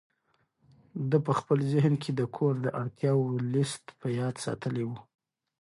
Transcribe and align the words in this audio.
ده 1.09 1.17
په 1.25 1.31
خپل 1.39 1.59
ذهن 1.73 1.93
کې 2.01 2.11
د 2.19 2.21
کور 2.35 2.53
د 2.65 2.67
اړتیاوو 2.81 3.29
لست 3.53 3.83
په 3.99 4.07
یاد 4.19 4.35
ساتلی 4.45 4.83
و. 4.87 4.91